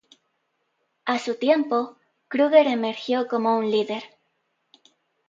A 1.05 1.19
su 1.19 1.35
tiempo, 1.35 1.95
Kruger 2.27 2.65
emergió 2.65 3.27
como 3.27 3.55
un 3.55 3.69
líder. 3.69 4.01